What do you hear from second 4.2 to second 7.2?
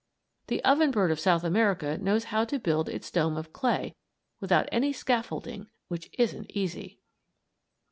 without any scaffolding, which isn't easy.